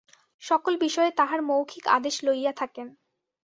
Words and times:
সকল 0.41 0.73
বিষয়ে 0.77 1.11
তাঁহার 1.11 1.41
মৌখিক 1.41 1.85
আদেশ 1.87 2.15
লইয়া 2.23 2.53
থাকেন। 2.53 2.87